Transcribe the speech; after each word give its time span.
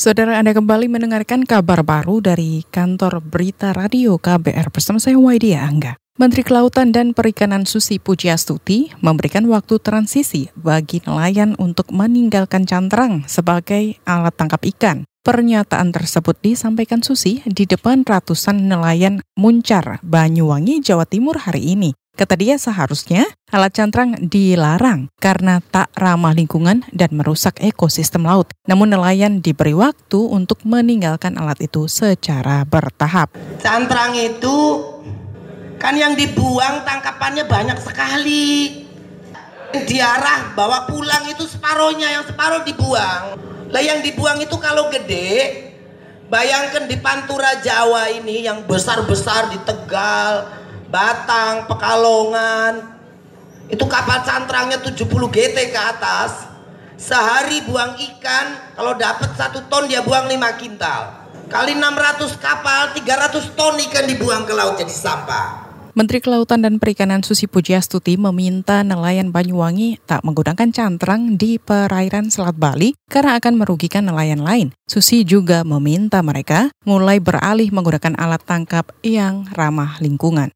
Saudara 0.00 0.40
Anda 0.40 0.56
kembali 0.56 0.88
mendengarkan 0.88 1.44
kabar 1.44 1.84
baru 1.84 2.24
dari 2.24 2.64
kantor 2.72 3.20
berita 3.20 3.76
radio 3.76 4.16
KBR 4.16 4.72
bersama 4.72 4.96
saya 4.96 5.20
Waidia 5.20 5.60
Angga. 5.60 6.00
Menteri 6.16 6.40
Kelautan 6.40 6.88
dan 6.88 7.12
Perikanan 7.12 7.68
Susi 7.68 8.00
Pujiastuti 8.00 8.88
memberikan 9.04 9.44
waktu 9.52 9.76
transisi 9.76 10.48
bagi 10.56 11.04
nelayan 11.04 11.52
untuk 11.60 11.92
meninggalkan 11.92 12.64
cantrang 12.64 13.28
sebagai 13.28 14.00
alat 14.08 14.32
tangkap 14.40 14.64
ikan. 14.72 15.04
Pernyataan 15.20 15.92
tersebut 15.92 16.40
disampaikan 16.40 17.04
Susi 17.04 17.44
di 17.44 17.68
depan 17.68 18.00
ratusan 18.00 18.72
nelayan 18.72 19.20
Muncar, 19.36 20.00
Banyuwangi, 20.00 20.80
Jawa 20.80 21.04
Timur 21.04 21.44
hari 21.44 21.76
ini. 21.76 21.92
Kata 22.18 22.34
dia 22.34 22.58
seharusnya 22.58 23.24
alat 23.54 23.70
cantrang 23.70 24.18
dilarang 24.18 25.08
karena 25.22 25.62
tak 25.62 25.88
ramah 25.94 26.34
lingkungan 26.34 26.82
dan 26.90 27.14
merusak 27.14 27.62
ekosistem 27.62 28.26
laut. 28.26 28.50
Namun 28.66 28.90
nelayan 28.90 29.38
diberi 29.38 29.72
waktu 29.72 30.18
untuk 30.18 30.60
meninggalkan 30.66 31.38
alat 31.38 31.62
itu 31.62 31.86
secara 31.86 32.66
bertahap. 32.66 33.30
Cantrang 33.62 34.18
itu 34.18 34.58
kan 35.80 35.96
yang 35.96 36.12
dibuang 36.12 36.84
tangkapannya 36.84 37.48
banyak 37.48 37.78
sekali. 37.80 38.84
Diarah 39.70 40.52
bawa 40.58 40.90
pulang 40.90 41.30
itu 41.30 41.46
separohnya, 41.46 42.10
yang 42.10 42.26
separuh 42.26 42.66
dibuang. 42.66 43.38
Lah 43.70 43.78
yang 43.78 44.02
dibuang 44.02 44.42
itu 44.42 44.58
kalau 44.58 44.90
gede, 44.90 45.70
bayangkan 46.26 46.90
di 46.90 46.98
Pantura 46.98 47.54
Jawa 47.62 48.10
ini 48.10 48.42
yang 48.44 48.66
besar-besar 48.66 49.54
di 49.54 49.62
Tegal, 49.62 50.59
Batang, 50.90 51.70
Pekalongan. 51.70 52.98
Itu 53.70 53.86
kapal 53.86 54.26
cantrangnya 54.26 54.82
70 54.82 55.06
GT 55.30 55.70
ke 55.70 55.80
atas. 55.80 56.50
Sehari 56.98 57.64
buang 57.64 57.96
ikan, 57.96 58.74
kalau 58.74 58.98
dapat 58.98 59.32
satu 59.38 59.64
ton 59.70 59.86
dia 59.86 60.02
buang 60.02 60.26
5 60.26 60.60
kintal. 60.60 61.30
Kali 61.46 61.78
600 61.78 62.36
kapal, 62.36 62.92
300 62.92 63.56
ton 63.56 63.78
ikan 63.78 64.04
dibuang 64.10 64.44
ke 64.44 64.52
laut 64.52 64.76
jadi 64.76 64.90
sampah. 64.90 65.70
Menteri 65.90 66.22
Kelautan 66.22 66.62
dan 66.62 66.78
Perikanan 66.78 67.26
Susi 67.26 67.50
Pujiastuti 67.50 68.14
meminta 68.14 68.86
nelayan 68.86 69.34
Banyuwangi 69.34 69.98
tak 70.06 70.22
menggunakan 70.22 70.70
cantrang 70.70 71.34
di 71.34 71.58
perairan 71.58 72.30
Selat 72.30 72.54
Bali 72.54 72.94
karena 73.10 73.34
akan 73.42 73.58
merugikan 73.58 74.06
nelayan 74.06 74.42
lain. 74.42 74.70
Susi 74.86 75.26
juga 75.26 75.66
meminta 75.66 76.22
mereka 76.22 76.70
mulai 76.86 77.18
beralih 77.18 77.74
menggunakan 77.74 78.14
alat 78.14 78.42
tangkap 78.46 78.94
yang 79.02 79.50
ramah 79.50 79.98
lingkungan. 79.98 80.54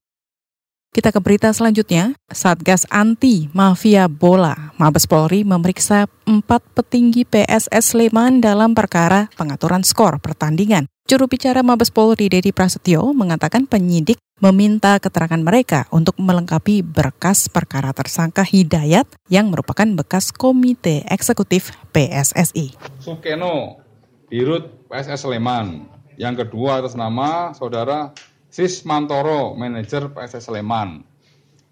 Kita 0.95 1.11
ke 1.11 1.19
berita 1.19 1.51
selanjutnya. 1.51 2.15
Satgas 2.31 2.87
Anti 2.87 3.51
Mafia 3.51 4.07
Bola 4.07 4.71
Mabes 4.79 5.11
Polri 5.11 5.43
memeriksa 5.43 6.07
empat 6.23 6.63
petinggi 6.71 7.27
PSS 7.27 7.99
Sleman 7.99 8.39
dalam 8.39 8.79
perkara 8.79 9.27
pengaturan 9.35 9.83
skor 9.83 10.23
pertandingan. 10.23 10.87
Juru 11.11 11.27
bicara 11.27 11.67
Mabes 11.67 11.91
Polri 11.91 12.31
Dedi 12.31 12.55
Prasetyo 12.55 13.11
mengatakan 13.11 13.67
penyidik 13.67 14.23
meminta 14.39 14.95
keterangan 15.03 15.43
mereka 15.43 15.91
untuk 15.91 16.15
melengkapi 16.15 16.87
berkas 16.87 17.51
perkara 17.51 17.91
tersangka 17.91 18.47
Hidayat 18.47 19.11
yang 19.27 19.51
merupakan 19.51 19.91
bekas 19.99 20.31
komite 20.31 21.03
eksekutif 21.11 21.75
PSSI. 21.91 22.79
Sukeno, 23.03 23.83
Dirut 24.31 24.87
PSS 24.87 25.27
Sleman. 25.27 25.91
Yang 26.15 26.47
kedua 26.47 26.79
atas 26.79 26.95
nama 26.95 27.51
saudara 27.59 28.15
Sis 28.55 28.87
Mantoro, 28.87 29.59
manajer 29.59 30.15
PSS 30.15 30.47
Sleman. 30.47 31.03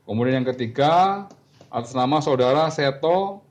Kemudian 0.02 0.42
yang 0.42 0.50
ketiga, 0.50 1.24
atas 1.70 1.94
nama 1.94 2.18
saudara 2.18 2.66
Seto 2.74 3.46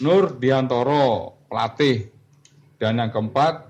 Nur 0.00 0.32
Diantoro, 0.40 1.36
pelatih. 1.52 2.08
Dan 2.80 3.04
yang 3.04 3.12
keempat, 3.12 3.68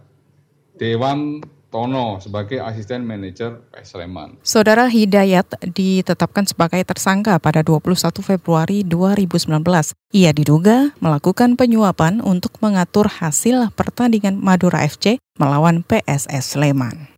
Dewan 0.79 1.43
Tono 1.75 2.23
sebagai 2.23 2.63
asisten 2.63 3.03
manajer 3.03 3.67
PS 3.75 3.99
Sleman. 3.99 4.39
Saudara 4.47 4.87
Hidayat 4.87 5.59
ditetapkan 5.75 6.47
sebagai 6.47 6.87
tersangka 6.87 7.43
pada 7.43 7.67
21 7.67 7.99
Februari 8.23 8.87
2019. 8.87 9.59
Ia 10.15 10.31
diduga 10.31 10.95
melakukan 11.03 11.59
penyuapan 11.59 12.23
untuk 12.23 12.63
mengatur 12.63 13.11
hasil 13.11 13.75
pertandingan 13.75 14.39
Madura 14.39 14.87
FC 14.87 15.19
melawan 15.35 15.83
PSS 15.83 16.55
Sleman. 16.55 17.14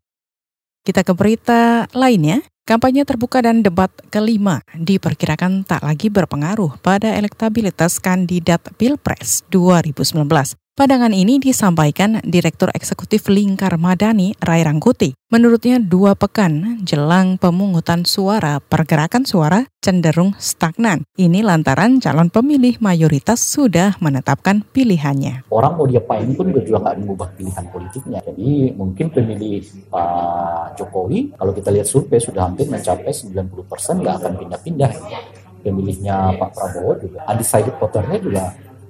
Kita 0.87 1.03
ke 1.03 1.19
berita 1.19 1.91
lainnya. 1.91 2.47
Kampanye 2.67 3.03
terbuka 3.07 3.43
dan 3.43 3.63
debat 3.63 3.91
kelima 4.11 4.63
diperkirakan 4.75 5.63
tak 5.67 5.87
lagi 5.87 6.11
berpengaruh 6.11 6.79
pada 6.83 7.15
elektabilitas 7.15 8.03
kandidat 8.03 8.59
Pilpres 8.75 9.47
2019. 9.55 10.66
Pandangan 10.77 11.17
ini 11.17 11.41
disampaikan 11.41 12.21
Direktur 12.21 12.69
Eksekutif 12.69 13.33
Lingkar 13.33 13.81
Madani, 13.81 14.37
Rai 14.37 14.61
Rangkuti. 14.61 15.17
Menurutnya 15.33 15.81
dua 15.81 16.13
pekan 16.13 16.85
jelang 16.85 17.41
pemungutan 17.41 18.05
suara, 18.05 18.61
pergerakan 18.61 19.25
suara 19.25 19.65
cenderung 19.81 20.37
stagnan. 20.37 21.09
Ini 21.17 21.41
lantaran 21.41 21.97
calon 21.97 22.29
pemilih 22.29 22.77
mayoritas 22.85 23.41
sudah 23.41 23.97
menetapkan 24.05 24.69
pilihannya. 24.69 25.49
Orang 25.49 25.81
mau 25.81 25.89
diapain 25.89 26.29
pun 26.37 26.53
juga 26.53 26.77
nggak 26.77 26.97
mengubah 27.01 27.33
pilihan 27.33 27.65
politiknya. 27.73 28.21
Jadi 28.29 28.77
mungkin 28.77 29.09
pemilih 29.09 29.89
Pak 29.89 30.77
Jokowi, 30.77 31.41
kalau 31.41 31.57
kita 31.57 31.73
lihat 31.73 31.89
survei 31.89 32.21
sudah 32.21 32.53
hampir 32.53 32.69
mencapai 32.69 33.17
90% 33.17 33.49
nggak 34.05 34.15
akan 34.21 34.33
pindah-pindah. 34.45 34.93
Pemilihnya 35.65 36.37
Pak 36.37 36.53
Prabowo 36.53 37.01
juga, 37.01 37.25
undecided 37.33 37.75
voternya 37.81 38.21
juga 38.21 38.45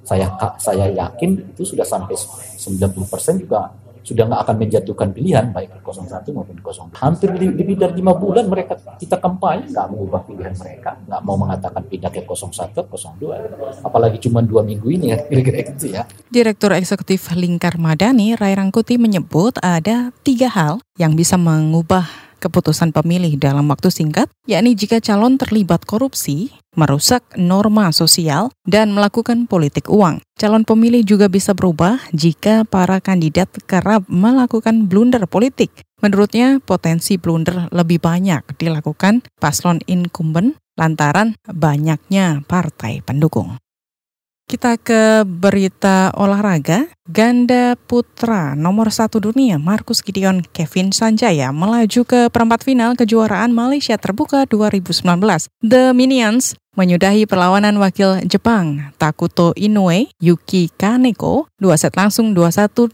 saya 0.07 0.31
saya 0.63 0.87
yakin 0.95 1.51
itu 1.51 1.67
sudah 1.67 1.83
sampai 1.83 2.15
90% 2.15 3.43
juga 3.43 3.75
sudah 4.07 4.23
nggak 4.23 4.43
akan 4.47 4.57
menjatuhkan 4.63 5.09
pilihan 5.11 5.51
baik 5.51 5.83
ke 5.83 5.91
01 5.91 6.31
maupun 6.31 6.55
02. 6.63 6.95
Hampir 6.95 7.27
lebih 7.35 7.75
dari 7.75 7.99
lima 7.99 8.15
bulan 8.15 8.47
mereka 8.47 8.79
kita 9.03 9.19
kampanye 9.19 9.67
nggak 9.75 9.87
mengubah 9.91 10.23
pilihan 10.23 10.55
mereka, 10.55 10.95
nggak 11.11 11.21
mau 11.27 11.35
mengatakan 11.35 11.83
pindah 11.91 12.15
ke 12.15 12.23
01, 12.23 12.87
02. 12.87 13.83
Apalagi 13.83 14.23
cuma 14.23 14.47
dua 14.47 14.63
minggu 14.63 14.87
ini 14.95 15.11
ya 15.11 15.19
kira-kira 15.27 15.59
gitu 15.75 15.91
ya. 15.91 16.07
Direktur 16.31 16.71
Eksekutif 16.79 17.35
Lingkar 17.35 17.83
Madani, 17.83 18.39
Rai 18.39 18.55
Rangkuti 18.55 18.95
menyebut 18.95 19.59
ada 19.59 20.15
tiga 20.23 20.55
hal 20.55 20.79
yang 20.95 21.19
bisa 21.19 21.35
mengubah 21.35 22.26
keputusan 22.47 22.95
pemilih 22.95 23.35
dalam 23.35 23.67
waktu 23.67 23.91
singkat, 23.91 24.31
yakni 24.47 24.79
jika 24.79 25.03
calon 25.03 25.35
terlibat 25.35 25.83
korupsi, 25.83 26.55
merusak 26.79 27.27
norma 27.35 27.91
sosial, 27.91 28.55
dan 28.63 28.95
melakukan 28.95 29.51
politik 29.51 29.91
uang. 29.91 30.23
Calon 30.39 30.63
pemilih 30.63 31.03
juga 31.03 31.27
bisa 31.27 31.59
berubah 31.59 31.99
jika 32.15 32.63
para 32.63 33.03
kandidat 33.03 33.51
kerap 33.67 34.07
melakukan 34.07 34.87
blunder 34.87 35.27
politik. 35.27 35.75
Menurutnya, 35.99 36.63
potensi 36.63 37.19
blunder 37.19 37.67
lebih 37.75 37.99
banyak 37.99 38.55
dilakukan 38.55 39.27
paslon 39.43 39.83
incumbent 39.91 40.55
lantaran 40.77 41.35
banyaknya 41.49 42.45
partai 42.45 43.01
pendukung. 43.03 43.59
Kita 44.47 44.79
ke 44.79 45.27
berita 45.27 46.15
olahraga. 46.15 46.87
Ganda 47.11 47.75
putra 47.75 48.55
nomor 48.55 48.95
satu 48.95 49.19
dunia 49.19 49.59
Marcus 49.59 50.07
Gideon 50.07 50.39
Kevin 50.55 50.95
Sanjaya 50.95 51.51
melaju 51.51 52.07
ke 52.07 52.31
perempat 52.31 52.63
final 52.63 52.95
kejuaraan 52.95 53.51
Malaysia 53.51 53.99
Terbuka 53.99 54.47
2019. 54.47 55.03
The 55.67 55.91
Minions 55.91 56.55
menyudahi 56.77 57.25
perlawanan 57.25 57.81
wakil 57.81 58.21
Jepang 58.29 58.93
Takuto 59.01 59.57
Inoue 59.57 60.13
Yuki 60.21 60.69
Kaneko 60.77 61.49
dua 61.57 61.81
set 61.81 61.97
langsung 61.97 62.37
21-8, 62.37 62.93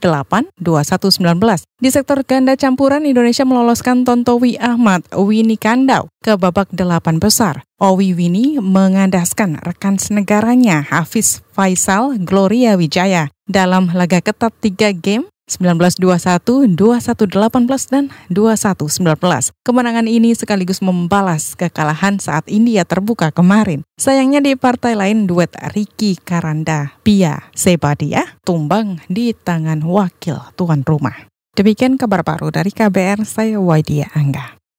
21-19. 0.57 1.67
Di 1.83 1.91
sektor 1.91 2.23
ganda 2.23 2.55
campuran 2.55 3.03
Indonesia 3.03 3.43
meloloskan 3.43 4.07
Tontowi 4.07 4.55
Ahmad 4.63 5.03
Winnie 5.11 5.59
Kandau 5.59 6.07
ke 6.23 6.39
babak 6.39 6.71
delapan 6.71 7.19
besar. 7.19 7.67
Owi 7.83 8.15
Winnie 8.15 8.63
mengandaskan 8.63 9.59
rekan 9.59 9.99
senegaranya 9.99 10.87
Hafiz 10.87 11.43
Faisal 11.51 12.15
Gloria 12.23 12.79
Wijaya 12.79 13.35
dalam 13.51 13.91
laga 13.91 14.23
ketat 14.23 14.55
tiga 14.63 14.95
game 14.95 15.27
1921, 15.59 16.73
2118, 16.79 17.93
dan 17.93 18.05
2119. 18.33 19.53
Kemenangan 19.61 20.07
ini 20.09 20.33
sekaligus 20.33 20.81
membalas 20.81 21.53
kekalahan 21.53 22.17
saat 22.17 22.49
India 22.49 22.89
terbuka 22.89 23.29
kemarin. 23.35 23.85
Sayangnya 24.01 24.41
di 24.41 24.57
partai 24.57 24.97
lain 24.97 25.29
duet 25.29 25.53
Ricky 25.77 26.17
Karanda, 26.17 26.97
Pia 27.05 27.53
Sebadia 27.53 28.41
tumbang 28.47 29.03
di 29.13 29.37
tangan 29.37 29.85
wakil 29.85 30.41
tuan 30.57 30.81
rumah. 30.87 31.29
Demikian 31.53 32.01
kabar 32.01 32.25
baru 32.25 32.49
dari 32.49 32.73
KBR, 32.73 33.29
saya 33.29 33.61
Waidia 33.61 34.09
Angga. 34.17 34.62